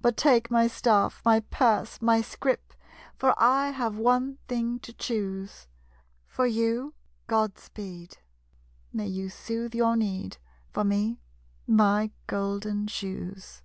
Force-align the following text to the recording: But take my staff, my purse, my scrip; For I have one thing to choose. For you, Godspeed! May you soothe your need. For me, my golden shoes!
But 0.00 0.16
take 0.16 0.50
my 0.50 0.66
staff, 0.66 1.22
my 1.24 1.38
purse, 1.38 2.02
my 2.02 2.22
scrip; 2.22 2.74
For 3.14 3.40
I 3.40 3.70
have 3.70 3.94
one 3.96 4.38
thing 4.48 4.80
to 4.80 4.92
choose. 4.92 5.68
For 6.26 6.44
you, 6.44 6.92
Godspeed! 7.28 8.18
May 8.92 9.06
you 9.06 9.28
soothe 9.28 9.76
your 9.76 9.94
need. 9.96 10.38
For 10.72 10.82
me, 10.82 11.20
my 11.68 12.10
golden 12.26 12.88
shoes! 12.88 13.62